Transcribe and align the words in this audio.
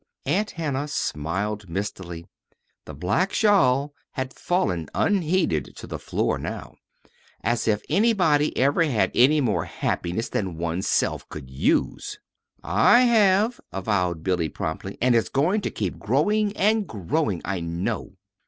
Aunt 0.25 0.49
Hannah 0.49 0.87
smiled 0.87 1.69
mistily. 1.69 2.25
The 2.85 2.95
black 2.95 3.31
shawl 3.33 3.93
had 4.13 4.33
fallen 4.33 4.89
unheeded 4.95 5.75
to 5.75 5.85
the 5.85 5.99
floor 5.99 6.39
now. 6.39 6.73
"As 7.43 7.67
if 7.67 7.83
anybody 7.87 8.57
ever 8.57 8.81
had 8.81 9.11
any 9.13 9.41
more 9.41 9.65
happiness 9.65 10.27
than 10.27 10.57
one's 10.57 10.87
self 10.87 11.29
could 11.29 11.51
use!" 11.51 12.17
"I 12.63 13.01
have," 13.01 13.61
avowed 13.71 14.23
Billy, 14.23 14.49
promptly, 14.49 14.97
"and 14.99 15.15
it's 15.15 15.29
going 15.29 15.61
to 15.61 15.69
keep 15.69 15.99
growing 15.99 16.57
and 16.57 16.87
growing, 16.87 17.39
I 17.45 17.59
know." 17.59 18.13